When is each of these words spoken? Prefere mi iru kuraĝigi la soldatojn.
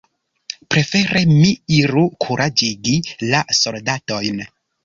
Prefere 0.75 1.21
mi 1.33 1.51
iru 1.79 2.05
kuraĝigi 2.25 2.97
la 3.35 3.47
soldatojn. 3.63 4.47